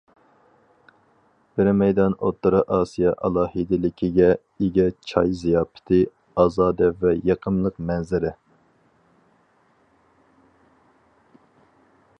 بىر 1.59 1.67
مەيدان 1.81 2.15
ئوتتۇرا 2.27 2.61
ئاسىيا 2.77 3.11
ئالاھىدىلىكىگە 3.27 4.31
ئىگە 4.37 4.87
چاي 5.11 5.35
زىياپىتى، 5.43 6.01
ئازادە 6.45 6.89
ۋە 7.05 7.15
يېقىملىق 7.31 7.77
مەنزىرە. 7.91 8.35